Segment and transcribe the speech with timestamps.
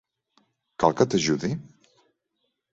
[0.85, 1.53] Cal que t'ajudi?